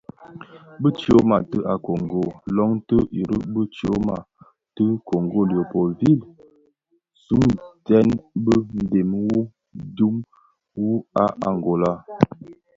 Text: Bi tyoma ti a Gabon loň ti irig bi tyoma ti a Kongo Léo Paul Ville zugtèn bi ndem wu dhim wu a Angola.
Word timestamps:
Bi 0.81 0.89
tyoma 0.99 1.37
ti 1.49 1.57
a 1.73 1.73
Gabon 1.83 2.29
loň 2.55 2.71
ti 2.87 2.97
irig 3.19 3.45
bi 3.53 3.61
tyoma 3.75 4.15
ti 4.75 4.83
a 4.93 5.01
Kongo 5.07 5.39
Léo 5.49 5.63
Paul 5.71 5.89
Ville 5.99 6.25
zugtèn 7.25 8.07
bi 8.43 8.53
ndem 8.83 9.11
wu 9.27 9.39
dhim 9.95 10.15
wu 10.77 10.89
a 11.23 11.25
Angola. 11.49 11.91